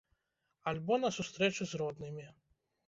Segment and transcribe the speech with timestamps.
[0.71, 2.29] Альбо на сустрэчы з роднымі.